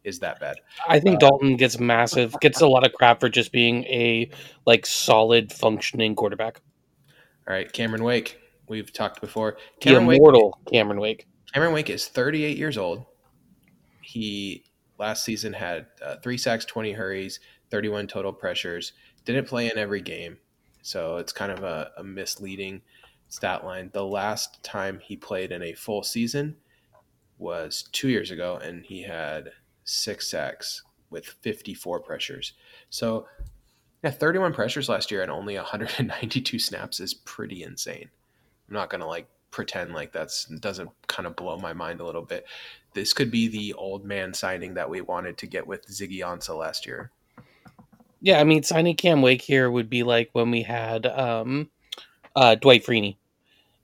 [0.04, 0.56] is, that bad.
[0.86, 4.28] I think Uh, Dalton gets massive, gets a lot of crap for just being a
[4.66, 6.60] like solid functioning quarterback.
[7.48, 8.38] All right, Cameron Wake.
[8.68, 9.56] We've talked before.
[9.80, 11.26] The Cameron Wake immortal Cameron Wake.
[11.54, 13.06] Cameron Wake is 38 years old.
[14.02, 14.64] He
[14.98, 17.40] last season had uh, three sacks, 20 hurries,
[17.72, 18.92] 31 total pressures.
[19.24, 20.36] Didn't play in every game,
[20.82, 22.82] so it's kind of a, a misleading
[23.28, 23.88] stat line.
[23.94, 26.56] The last time he played in a full season
[27.38, 29.52] was two years ago, and he had
[29.84, 32.52] six sacks with 54 pressures.
[32.90, 33.26] So,
[34.04, 38.10] yeah, 31 pressures last year and only 192 snaps is pretty insane.
[38.68, 42.22] I'm not gonna like pretend like that's doesn't kind of blow my mind a little
[42.22, 42.44] bit.
[42.92, 46.58] This could be the old man signing that we wanted to get with Ziggy Ansah
[46.58, 47.10] last year.
[48.22, 51.70] Yeah, I mean signing Cam Wake here would be like when we had um,
[52.36, 53.16] uh, Dwight Freeney.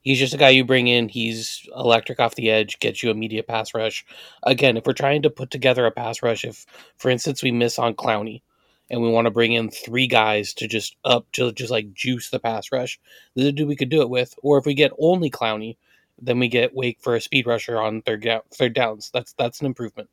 [0.02, 1.08] He's just a guy you bring in.
[1.08, 4.06] He's electric off the edge, gets you immediate pass rush.
[4.44, 6.64] Again, if we're trying to put together a pass rush, if
[6.98, 8.42] for instance we miss on Clowney,
[8.90, 12.30] and we want to bring in three guys to just up to just like juice
[12.30, 13.00] the pass rush,
[13.34, 14.34] this is who we could do it with.
[14.42, 15.76] Or if we get only Clowney,
[16.22, 19.10] then we get Wake for a speed rusher on third down, third downs.
[19.12, 20.08] That's that's an improvement.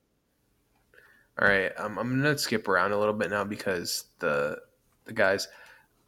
[1.39, 4.59] All right, um, I'm gonna skip around a little bit now because the
[5.03, 5.47] the guys,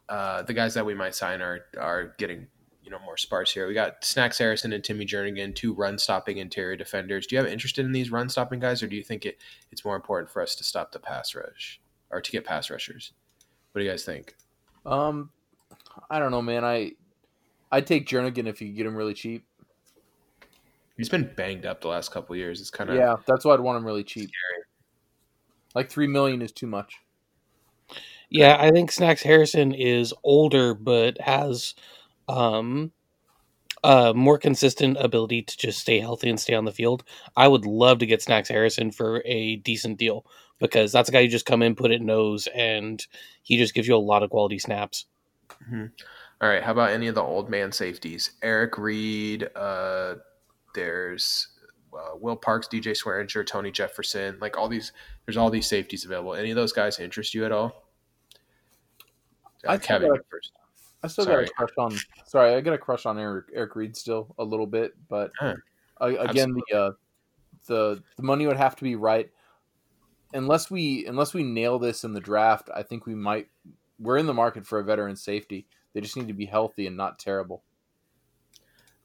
[0.08, 2.46] uh, the guys that we might sign are are getting
[2.82, 3.68] you know more sparse here.
[3.68, 7.26] We got Snacks Harrison and Timmy Jernigan, two run stopping interior defenders.
[7.26, 9.38] Do you have interest in these run stopping guys, or do you think it
[9.70, 11.78] it's more important for us to stop the pass rush
[12.10, 13.12] or to get pass rushers?
[13.72, 14.34] What do you guys think?
[14.86, 15.28] Um,
[16.08, 16.64] I don't know, man.
[16.64, 16.92] I
[17.70, 19.44] I'd take Jernigan if you get him really cheap.
[20.96, 22.60] He's been banged up the last couple years.
[22.62, 24.30] It's kind of Yeah, that's why I'd want him really cheap.
[25.78, 26.98] Like three million is too much.
[28.30, 31.76] Yeah, I think Snacks Harrison is older, but has
[32.26, 32.90] um,
[33.84, 37.04] a more consistent ability to just stay healthy and stay on the field.
[37.36, 40.26] I would love to get Snacks Harrison for a decent deal
[40.58, 43.00] because that's a guy you just come in, put it nose, and
[43.44, 45.06] he just gives you a lot of quality snaps.
[45.70, 45.92] Mhm.
[46.40, 46.64] All right.
[46.64, 48.32] How about any of the old man safeties?
[48.42, 49.48] Eric Reid.
[49.54, 50.16] Uh,
[50.74, 51.46] there's
[51.94, 54.36] uh, Will Parks, DJ Swearinger, Tony Jefferson.
[54.40, 54.92] Like all these,
[55.26, 56.34] there's all these safeties available.
[56.34, 57.84] Any of those guys interest you at all?
[59.66, 60.52] Uh, I still Kevin, got- first.
[61.02, 61.44] I still Sorry.
[61.44, 61.98] got a crush on.
[62.26, 65.54] Sorry, I got a crush on Eric Eric Reid still a little bit, but Huh.
[66.00, 66.90] uh, again, the uh,
[67.66, 69.30] the the money would have to be right.
[70.34, 73.48] Unless we unless we nail this in the draft, I think we might.
[74.00, 75.66] We're in the market for a veteran safety.
[75.92, 77.62] They just need to be healthy and not terrible.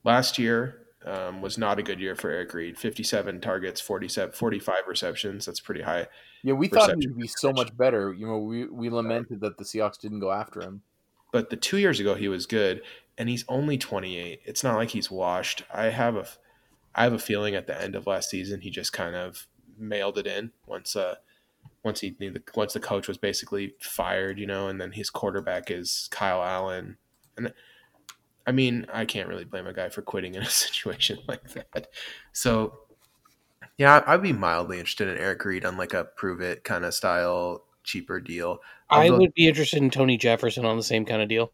[0.03, 2.77] Last year um, was not a good year for Eric Reid.
[2.77, 5.45] 57 targets, 47, 45 receptions.
[5.45, 6.07] That's pretty high.
[6.43, 8.13] Yeah, we thought he'd be so much better.
[8.13, 10.81] You know, we we lamented that the Seahawks didn't go after him.
[11.31, 12.81] But the two years ago he was good,
[13.17, 14.41] and he's only 28.
[14.45, 15.63] It's not like he's washed.
[15.73, 16.27] I have a,
[16.93, 20.19] I have a feeling at the end of last season he just kind of mailed
[20.19, 21.15] it in once uh
[21.83, 25.09] once he knew the once the coach was basically fired, you know, and then his
[25.09, 26.97] quarterback is Kyle Allen,
[27.37, 27.53] and
[28.45, 31.87] I mean I can't really blame a guy for quitting in a situation like that.
[32.31, 32.79] So
[33.77, 36.93] yeah, I'd be mildly interested in Eric Reid on like a prove it kind of
[36.93, 38.59] style cheaper deal.
[38.89, 41.51] I would be interested in Tony Jefferson on the same kind of deal.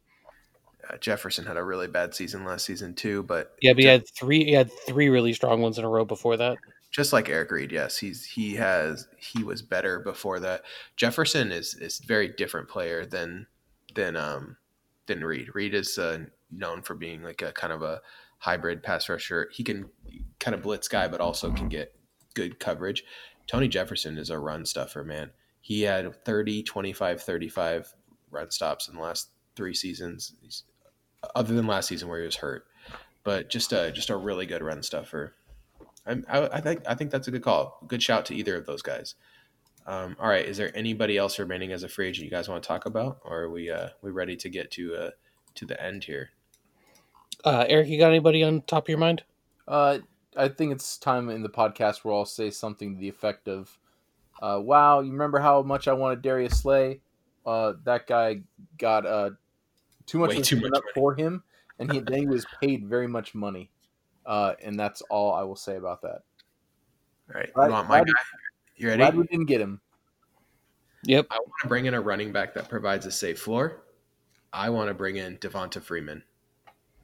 [0.90, 4.04] Uh, Jefferson had a really bad season last season too, but Yeah, but he had
[4.10, 4.46] three.
[4.46, 6.58] He had three really strong ones in a row before that.
[6.92, 10.64] just like Eric Reid, yes, he's he has he was better before that.
[10.98, 13.48] Jefferson is is a very different player than
[13.96, 14.58] than um
[15.06, 15.54] than Reid.
[15.54, 18.02] Reid is uh, known for being like a kind of a
[18.40, 19.50] hybrid pass rusher.
[19.52, 19.90] He can
[20.40, 21.94] kind of blitz guy, but also can get
[22.34, 23.04] good coverage.
[23.48, 25.32] Tony Jefferson is a run stuffer, man.
[25.62, 27.94] He had 30, 25, 35
[28.32, 30.34] run stops in the last three seasons.
[31.36, 32.66] Other than last season where he was hurt,
[33.24, 35.34] but just a just a really good run stuffer.
[36.08, 37.84] I, I, I think I think that's a good call.
[37.88, 39.16] Good shout to either of those guys.
[39.86, 42.64] Um, all right, is there anybody else remaining as a free agent you guys want
[42.64, 45.10] to talk about, or are we uh, we ready to get to uh,
[45.56, 46.30] to the end here?
[47.44, 49.24] Uh, Eric, you got anybody on top of your mind?
[49.68, 50.00] Uh,
[50.36, 53.78] I think it's time in the podcast where I'll say something to the effect of,
[54.42, 57.02] uh, "Wow, you remember how much I wanted Darius Slay?
[57.46, 58.42] Uh, that guy
[58.78, 59.32] got uh,
[60.06, 61.44] too much Way was too much up for him,
[61.80, 63.72] and he then he was paid very much money.
[64.26, 66.22] Uh, and that's all I will say about that.
[67.34, 68.22] All right, Glad- you want my glad- guy?
[68.76, 69.00] You ready?
[69.00, 69.82] Glad we didn't get him.
[71.04, 71.28] Yep.
[71.32, 73.82] I want to bring in a running back that provides a safe floor.
[74.54, 76.24] I want to bring in Devonta Freeman.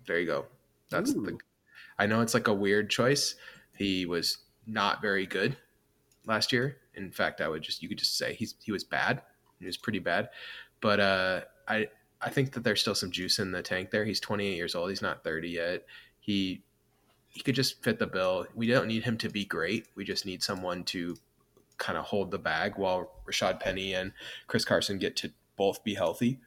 [0.07, 0.45] There you go.
[0.89, 1.37] That's the.
[1.97, 3.35] I know it's like a weird choice.
[3.77, 4.37] He was
[4.67, 5.57] not very good
[6.25, 6.77] last year.
[6.95, 9.21] In fact, I would just you could just say he's he was bad.
[9.59, 10.29] He was pretty bad.
[10.81, 11.87] But uh, I
[12.21, 14.05] I think that there's still some juice in the tank there.
[14.05, 14.89] He's 28 years old.
[14.89, 15.85] He's not 30 yet.
[16.19, 16.63] He
[17.27, 18.47] he could just fit the bill.
[18.55, 19.87] We don't need him to be great.
[19.95, 21.17] We just need someone to
[21.77, 24.13] kind of hold the bag while Rashaad Penny and
[24.47, 26.39] Chris Carson get to both be healthy.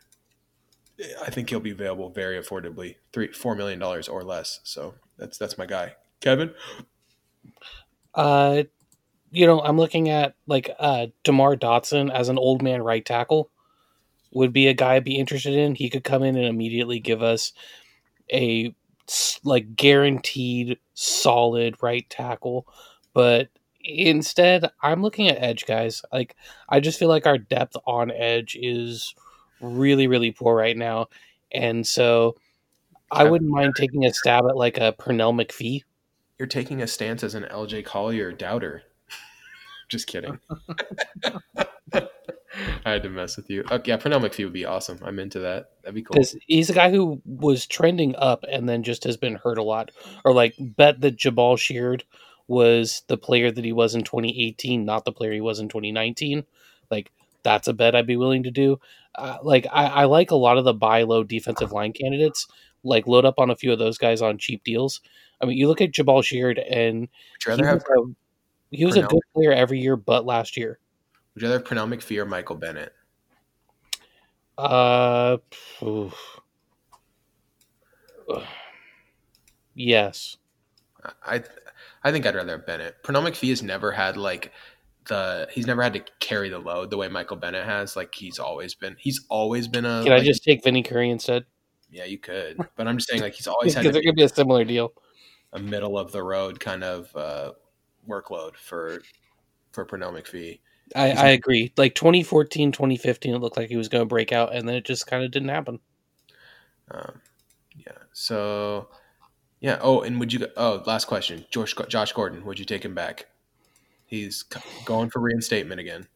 [1.23, 4.61] I think he'll be available very affordably, three four million dollars or less.
[4.65, 6.53] So that's that's my guy, Kevin.
[8.15, 8.65] Uh,
[9.31, 13.51] you know, I'm looking at like uh Demar Dotson as an old man right tackle
[14.33, 15.75] would be a guy I'd be interested in.
[15.75, 17.53] He could come in and immediately give us
[18.33, 18.75] a
[19.45, 22.67] like guaranteed solid right tackle,
[23.15, 23.49] but
[23.85, 26.03] instead I'm looking at edge guys.
[26.13, 26.35] Like
[26.69, 29.15] I just feel like our depth on edge is
[29.61, 31.07] really really poor right now,
[31.53, 32.37] and so
[33.11, 35.83] I wouldn't mind taking a stab at like a Pernell McPhee.
[36.39, 38.83] You're taking a stance as an LJ Collier doubter.
[39.89, 40.39] Just kidding.
[42.85, 43.65] I had to mess with you.
[43.71, 44.99] Okay, yeah, Pernell McPhee would be awesome.
[45.03, 45.71] I'm into that.
[45.83, 46.15] That'd be cool.
[46.15, 49.63] because he's a guy who was trending up and then just has been hurt a
[49.63, 49.91] lot.
[50.25, 52.05] Or like bet that Jabaal Sheard
[52.47, 56.45] was the player that he was in 2018, not the player he was in 2019.
[56.91, 57.13] Like
[57.43, 58.79] that's a bet I'd be willing to do.
[59.15, 62.47] Uh, like I, I like a lot of the buy low defensive line candidates.
[62.85, 65.01] Like load up on a few of those guys on cheap deals.
[65.41, 67.09] I mean, you look at Jabaal Sheard and
[67.47, 68.05] Would you he was, have a,
[68.71, 70.79] he was a good player every year, but last year.
[71.35, 72.93] Would you rather have Pernell McPhee or Michael Bennett?
[74.57, 75.37] Uh,
[75.83, 76.15] oof.
[79.75, 80.37] yes.
[81.25, 81.43] I
[82.03, 83.03] I think I'd rather have Bennett.
[83.03, 84.53] Pernell McPhee has never had like
[85.09, 87.97] the he's never had to carry the load the way Michael Bennett has.
[87.97, 91.45] Like he's always been he's always been a Can I just take Vinny Curry instead?
[91.91, 94.23] yeah you could, but I'm just saying like he's always had Because it could be
[94.23, 94.93] a similar deal.
[95.53, 97.53] a middle of the road kind of uh,
[98.09, 99.03] workload for
[99.73, 100.61] for Pernell McPhee.
[100.97, 101.73] I, I agree.
[101.77, 104.85] Like 2014, 2015, it looked like he was going to break out, and then it
[104.87, 105.81] just kind of didn't happen.
[106.91, 107.21] Um,
[107.77, 107.93] yeah.
[108.13, 108.89] So
[109.61, 109.79] yeah.
[109.83, 110.47] Oh, and would you?
[110.57, 111.45] Oh, last question.
[111.51, 112.45] Josh Josh Gordon.
[112.45, 113.27] Would you take him back?
[114.09, 114.43] He's
[114.87, 116.09] going for reinstatement again.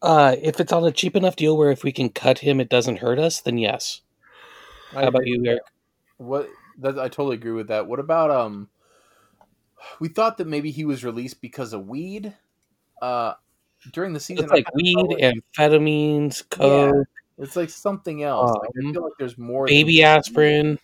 [0.00, 2.68] Uh, if it's on a cheap enough deal where if we can cut him, it
[2.68, 4.02] doesn't hurt us, then yes.
[4.94, 5.62] I How about you, Eric?
[6.18, 7.86] What that I totally agree with that.
[7.88, 8.68] What about um?
[10.00, 12.32] We thought that maybe he was released because of weed.
[13.02, 13.34] Uh,
[13.92, 15.34] during the season, It's like I kinda felt weed, like-
[15.72, 17.06] amphetamines, coke,
[17.38, 18.50] It's like something else.
[18.50, 19.66] like, I Um, feel like there's more.
[19.66, 20.78] baby just aspirin.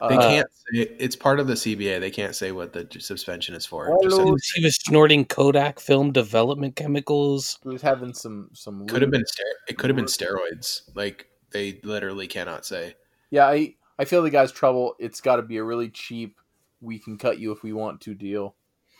[0.00, 0.08] Weed.
[0.10, 2.00] They Uh, can't say it's part of the CBA.
[2.00, 3.88] They can't say what the suspension is for.
[3.90, 7.58] Well, Just He was, he was snorting Kodak film development chemicals.
[7.62, 8.86] He was having some some.
[8.86, 9.24] could have been
[9.68, 10.82] it could have been steroids.
[10.94, 12.94] Like they literally cannot say.
[13.30, 14.94] Yeah, I I feel the guy's trouble.
[14.98, 16.38] It's got to be a really cheap.
[16.80, 18.54] We can cut you if we want to deal.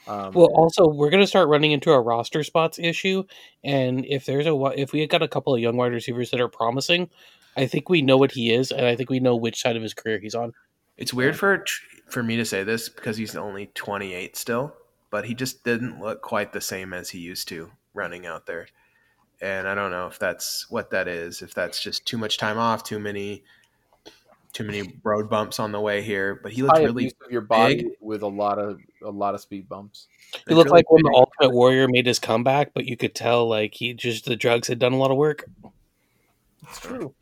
[0.09, 3.24] Um, Well, also we're going to start running into a roster spots issue,
[3.64, 6.48] and if there's a if we got a couple of young wide receivers that are
[6.48, 7.11] promising,
[7.56, 9.82] I think we know what he is, and I think we know which side of
[9.82, 10.52] his career he's on.
[10.98, 11.64] It's weird for
[12.09, 14.74] for me to say this because he's only 28 still,
[15.11, 18.68] but he just didn't look quite the same as he used to running out there.
[19.40, 21.42] And I don't know if that's what that is.
[21.42, 23.42] If that's just too much time off, too many
[24.54, 26.40] too many road bumps on the way here.
[26.42, 27.87] But he looked high really abuse of your body big.
[28.00, 30.06] with a lot of a lot of speed bumps.
[30.48, 31.12] He looked really like when big.
[31.12, 34.68] the Ultimate Warrior made his comeback, but you could tell like he just the drugs
[34.68, 35.44] had done a lot of work.
[36.62, 37.14] It's true.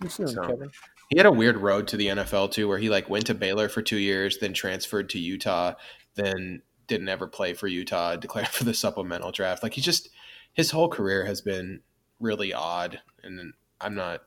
[0.00, 0.70] Too soon, So- Kevin.
[1.12, 3.68] He had a weird road to the NFL too, where he like went to Baylor
[3.68, 5.74] for two years, then transferred to Utah,
[6.14, 9.62] then didn't ever play for Utah, declared for the supplemental draft.
[9.62, 10.08] Like he just
[10.54, 11.80] his whole career has been
[12.18, 14.22] really odd, and I'm not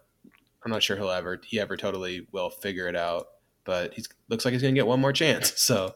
[0.63, 3.29] I'm not sure he'll ever he ever totally will figure it out.
[3.63, 5.51] But he looks like he's gonna get one more chance.
[5.57, 5.95] So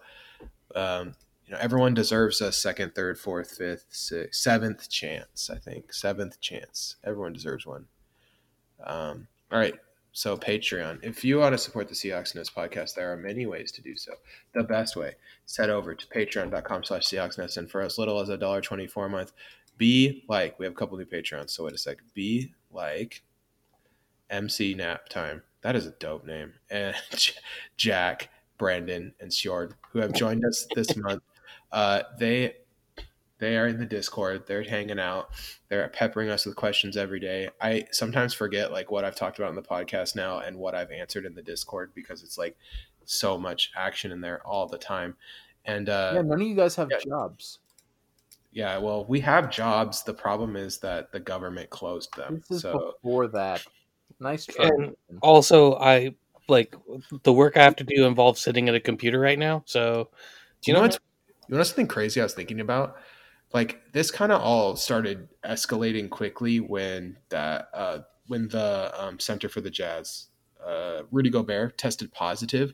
[0.74, 1.14] um,
[1.46, 5.52] you know, everyone deserves a second, third, fourth, fifth, sixth, seventh chance.
[5.52, 6.96] I think seventh chance.
[7.04, 7.86] Everyone deserves one.
[8.84, 9.76] Um, all right.
[10.12, 11.00] So Patreon.
[11.04, 13.96] If you want to support the Seahawks Nest podcast, there are many ways to do
[13.96, 14.14] so.
[14.54, 18.30] The best way, set over to patreon.com slash Seahawks Nest and for as little as
[18.30, 19.34] a dollar twenty four a month,
[19.78, 21.52] be like we have a couple new Patreons.
[21.52, 21.98] So wait a sec.
[22.14, 23.22] Be like
[24.30, 25.44] MC Nap Time.
[25.62, 26.54] That is a dope name.
[26.72, 26.96] And
[27.78, 31.24] Jack, Brandon, and Sjord, who have joined us this month.
[31.72, 32.56] Uh, they
[33.40, 34.44] they are in the Discord.
[34.48, 35.30] They're hanging out.
[35.70, 37.50] They're peppering us with questions every day.
[37.60, 40.92] I sometimes forget like what I've talked about in the podcast now and what I've
[40.92, 42.58] answered in the Discord because it's like
[43.06, 45.16] so much action in there all the time.
[45.66, 47.00] And uh, yeah, none of you guys have yeah.
[47.00, 47.60] jobs.
[48.52, 50.04] yeah, well, we have jobs.
[50.04, 52.44] The problem is that the government closed them.
[52.50, 53.66] This is So before that.
[54.20, 54.68] Nice try.
[54.68, 56.16] And- Also, I
[56.50, 56.76] like
[57.24, 59.64] the work I have to do involves sitting at a computer right now.
[59.66, 60.10] So,
[60.62, 61.00] Do you know what's
[61.48, 62.98] you know something crazy I was thinking about?
[63.54, 69.50] Like this kind of all started escalating quickly when that uh, when the um, Center
[69.50, 70.28] for the Jazz,
[70.66, 72.74] uh, Rudy Gobert tested positive.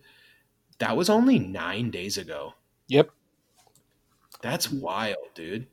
[0.79, 2.53] That was only nine days ago.
[2.89, 3.09] Yep.
[4.41, 5.67] That's wild, dude.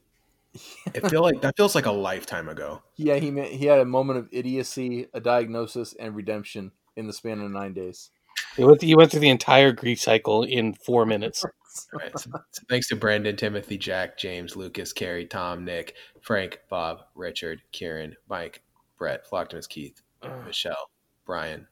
[0.95, 2.83] It feel like that feels like a lifetime ago.
[2.97, 7.12] yeah, he ma- he had a moment of idiocy, a diagnosis, and redemption in the
[7.15, 8.11] span of nine days.
[8.57, 11.45] He went, he went through the entire grief cycle in four minutes.
[11.92, 12.18] All right.
[12.18, 17.62] So, so thanks to Brandon, Timothy, Jack, James, Lucas, Carrie, Tom, Nick, Frank, Bob, Richard,
[17.72, 18.62] Kieran, Mike,
[18.98, 20.00] Brett, Flocktimus, Keith,
[20.46, 20.90] Michelle,
[21.26, 21.66] Brian,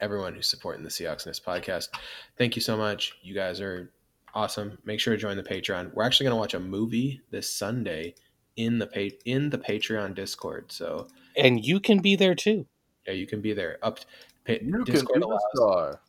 [0.00, 1.88] everyone who's supporting the Seahawks Nest podcast.
[2.36, 3.14] Thank you so much.
[3.22, 3.90] You guys are
[4.34, 4.78] awesome.
[4.84, 5.92] Make sure to join the Patreon.
[5.94, 8.14] We're actually going to watch a movie this Sunday
[8.56, 10.72] in the pa- in the Patreon Discord.
[10.72, 12.66] So And you can be there too.
[13.06, 13.78] yeah, you can be there.
[13.82, 14.06] Up to,
[14.46, 16.00] pa- You can Discord be the allows star.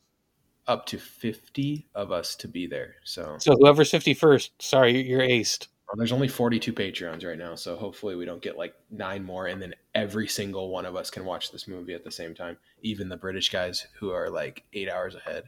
[0.67, 2.95] Up to fifty of us to be there.
[3.03, 5.67] So So whoever's 51st, sorry, you're aced.
[5.87, 9.47] Well, there's only 42 Patreons right now, so hopefully we don't get like nine more,
[9.47, 12.57] and then every single one of us can watch this movie at the same time.
[12.81, 15.43] Even the British guys who are like eight hours ahead.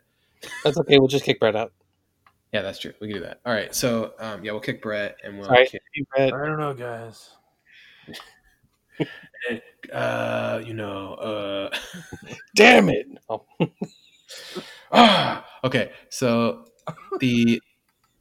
[0.63, 0.99] That's okay.
[0.99, 1.71] We'll just kick Brett out.
[2.51, 2.93] Yeah, that's true.
[3.01, 3.39] We can do that.
[3.45, 5.81] All right, so um, yeah, we'll kick Brett, and we'll Sorry, kick,
[6.15, 6.33] Brett.
[6.33, 7.31] I don't know, guys.
[9.93, 11.77] uh, you know, uh,
[12.55, 13.07] Damn it.
[13.29, 13.45] Oh,
[14.91, 15.91] ah, okay.
[16.09, 16.65] So
[17.19, 17.61] the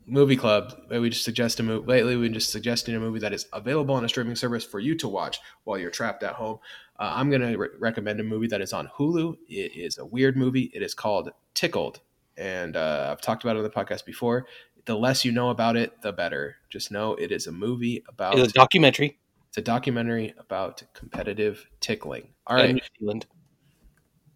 [0.06, 1.86] movie club, we just suggest a movie.
[1.86, 4.80] Lately, we've been just suggesting a movie that is available on a streaming service for
[4.80, 6.58] you to watch while you're trapped at home.
[6.98, 9.36] Uh, I'm going to re- recommend a movie that is on Hulu.
[9.48, 10.70] It is a weird movie.
[10.74, 12.00] It is called Tickled,
[12.36, 14.46] and uh, I've talked about it on the podcast before.
[14.84, 16.56] The less you know about it, the better.
[16.68, 18.38] Just know it is a movie about.
[18.38, 22.28] it's a documentary It's a documentary about competitive tickling.
[22.46, 22.74] All right.
[22.74, 23.26] New Zealand.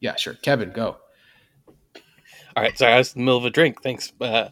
[0.01, 0.35] Yeah, sure.
[0.35, 0.97] Kevin, go.
[2.57, 3.83] All right, sorry, I was in the middle of a drink.
[3.83, 4.13] Thanks.
[4.21, 4.49] Uh,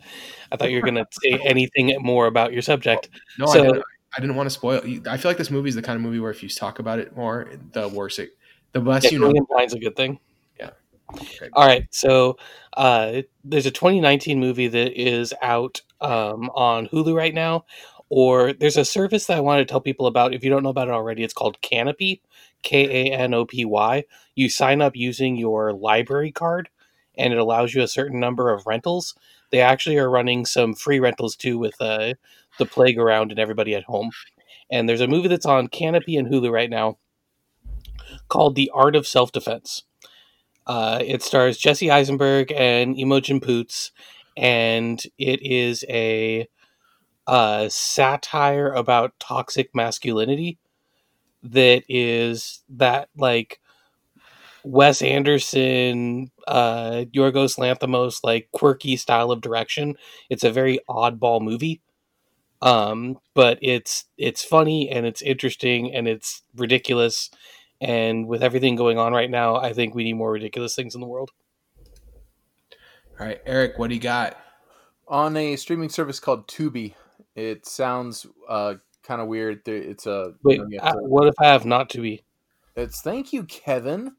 [0.52, 3.08] I thought you were going to say anything more about your subject.
[3.38, 3.82] No, So- I, didn't,
[4.16, 4.80] I didn't want to spoil.
[5.08, 6.98] I feel like this movie is the kind of movie where if you talk about
[6.98, 8.30] it more, the worse it,
[8.72, 9.32] the less Yeah, you know.
[9.48, 10.18] blind's a good thing.
[10.58, 10.70] Yeah.
[11.14, 11.48] Okay.
[11.52, 11.86] All right.
[11.90, 12.38] So
[12.76, 17.64] uh, there's a 2019 movie that is out um, on Hulu right now.
[18.08, 20.32] or there's a service that I want to tell people about.
[20.34, 22.20] If you don't know about it already, it's called Kanopy,
[22.62, 24.04] K A N O P Y.
[24.36, 26.68] You sign up using your library card,
[27.16, 29.14] and it allows you a certain number of rentals.
[29.50, 32.14] They actually are running some free rentals too with uh,
[32.58, 34.10] the playground and everybody at home.
[34.70, 36.98] And there's a movie that's on Kanopy and Hulu right now
[38.28, 39.84] called The Art of Self Defense.
[40.66, 43.92] Uh, it stars Jesse Eisenberg and Imogen Poots,
[44.36, 46.48] and it is a
[47.28, 50.58] uh, satire about toxic masculinity
[51.42, 53.60] that is that like
[54.66, 59.94] Wes Anderson, uh, Yorgos Lanthimos, like quirky style of direction.
[60.28, 61.80] It's a very oddball movie,
[62.62, 67.30] um, but it's it's funny and it's interesting and it's ridiculous.
[67.80, 71.00] And with everything going on right now, I think we need more ridiculous things in
[71.00, 71.30] the world.
[73.20, 74.36] All right, Eric, what do you got?
[75.06, 76.94] On a streaming service called Tubi,
[77.36, 79.68] it sounds uh, kind of weird.
[79.68, 82.24] It's a Wait, you know, you have uh, what if I have not to be?
[82.74, 84.16] It's thank you, Kevin.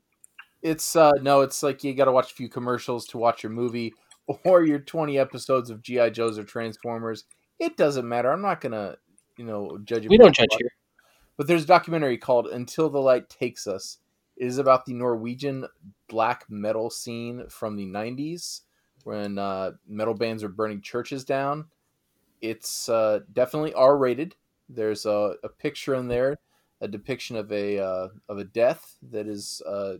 [0.61, 3.51] It's uh no, it's like you got to watch a few commercials to watch your
[3.51, 3.93] movie
[4.43, 7.25] or your 20 episodes of GI Joes or Transformers.
[7.59, 8.31] It doesn't matter.
[8.31, 8.97] I'm not gonna
[9.37, 10.09] you know judge you.
[10.09, 10.71] We don't judge here.
[11.37, 13.99] But there's a documentary called Until the Light Takes Us.
[14.35, 15.67] It is about the Norwegian
[16.07, 18.61] black metal scene from the 90s
[19.03, 21.65] when uh, metal bands were burning churches down.
[22.41, 24.35] It's uh, definitely R rated.
[24.69, 26.37] There's a, a picture in there,
[26.81, 29.93] a depiction of a uh, of a death that is uh,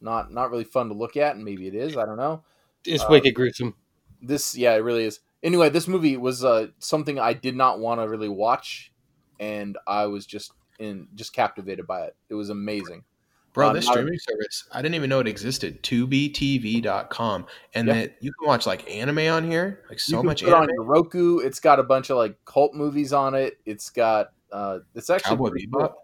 [0.00, 1.96] not not really fun to look at, and maybe it is.
[1.96, 2.42] I don't know
[2.84, 3.74] It's Uh, wicked gruesome.
[4.22, 8.00] this yeah it really is anyway this movie was uh something i did not want
[8.00, 8.92] to really watch
[9.38, 13.04] and i was just in just captivated by it it was amazing
[13.52, 15.82] Bro, Um, this I- streaming service, I didn't even know it existed.
[15.82, 17.46] tubitv.com.
[17.74, 17.94] And Yeah.
[17.94, 19.82] that you can watch like anime on here.
[19.88, 23.34] Like so much it on roku it's got a bunch of like cult movies on
[23.34, 25.78] it it's got uh it's actually Cowboy Bebop.
[25.88, 25.94] cool.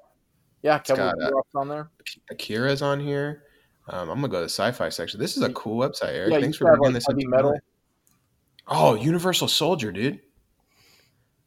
[0.63, 1.91] yeah cowboy got, uh, Bebop's on there
[2.33, 3.45] Akira's on here.
[3.89, 5.21] Um, I'm gonna go to the sci-fi section.
[5.21, 6.33] This is a cool website, Eric.
[6.33, 7.55] yeah Thanks for bringing like, this heavy metal.
[8.69, 10.21] Oh, Universal Soldier, dude.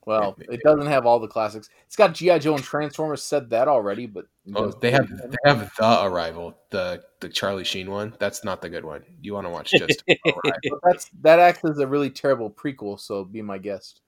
[0.06, 3.68] well it doesn't have all the classics it's got gi joe and transformers said that
[3.68, 4.26] already but
[4.56, 8.16] Oh, they have they have the Arrival, the the Charlie Sheen one.
[8.18, 9.04] That's not the good one.
[9.22, 10.80] You want to watch just Arrival.
[10.82, 14.02] that's that acts as a really terrible prequel so be my guest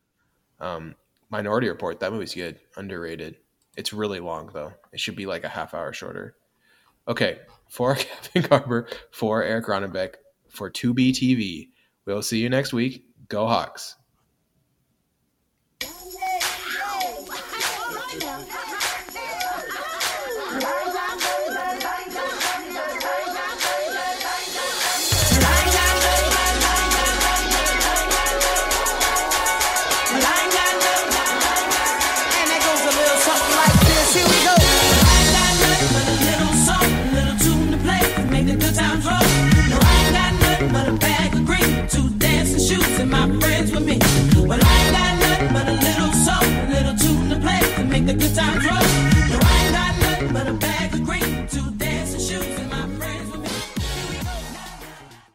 [0.60, 0.96] Um,
[1.30, 2.00] Minority Report.
[2.00, 2.60] That movie's good.
[2.76, 3.36] Underrated.
[3.78, 4.74] It's really long though.
[4.92, 6.36] It should be like a half hour shorter.
[7.08, 7.40] Okay,
[7.72, 7.96] for
[8.34, 10.16] Kevin Garber, for Eric Ronenbeck,
[10.50, 11.70] for Tubi TV.
[12.06, 13.06] We'll see you next week.
[13.30, 13.96] Go Hawks.
[43.12, 44.00] my friends with me.
[44.48, 47.84] Well, I ain't got nothing but a little soul, a little tune to play to
[47.84, 48.81] make the good times roll.